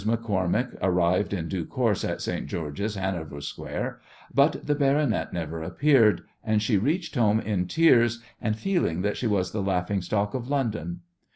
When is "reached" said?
6.79-7.13